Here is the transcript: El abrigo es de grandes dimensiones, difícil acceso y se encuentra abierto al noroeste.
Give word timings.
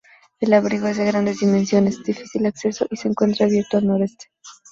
El 0.39 0.51
abrigo 0.53 0.87
es 0.87 0.97
de 0.97 1.05
grandes 1.05 1.41
dimensiones, 1.41 2.01
difícil 2.03 2.47
acceso 2.47 2.87
y 2.89 2.95
se 2.95 3.07
encuentra 3.07 3.45
abierto 3.45 3.77
al 3.77 3.85
noroeste. 3.85 4.31